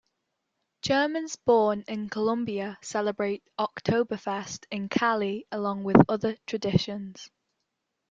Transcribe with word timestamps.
Germans 0.81 1.35
born 1.35 1.83
in 1.87 2.09
Colombia 2.09 2.79
celebrate 2.81 3.43
Oktoberfest 3.59 4.65
in 4.71 4.89
Cali 4.89 5.45
along 5.51 5.83
with 5.83 6.03
other 6.09 6.37
traditions. 6.47 7.29